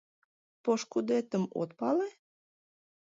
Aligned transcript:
—Пошкудетым 0.63 1.43
от 1.61 1.69
пале? 1.79 2.09